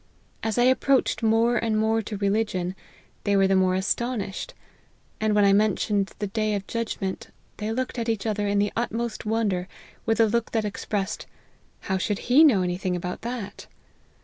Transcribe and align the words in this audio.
As 0.41 0.57
I 0.57 0.63
approached 0.63 1.21
more 1.21 1.57
and 1.57 1.77
more 1.77 2.01
to 2.01 2.17
religion, 2.17 2.73
they 3.23 3.35
were 3.37 3.45
the 3.45 3.55
more 3.55 3.75
astonished; 3.75 4.55
and 5.19 5.35
when 5.35 5.45
I 5.45 5.53
mentioned 5.53 6.13
the 6.17 6.25
day 6.25 6.55
of 6.55 6.65
judgment, 6.65 7.27
they 7.57 7.71
looked 7.71 7.99
at 7.99 8.09
each 8.09 8.25
other 8.25 8.47
in 8.47 8.57
the 8.57 8.73
utmost 8.75 9.27
wonder, 9.27 9.67
with 10.07 10.19
a 10.19 10.25
look 10.25 10.53
that 10.53 10.65
expressed,' 10.65 11.27
how 11.81 11.99
should 11.99 12.17
he 12.33 12.43
know 12.43 12.63
any 12.63 12.77
thing 12.79 12.95
about 12.95 13.21
that 13.21 13.67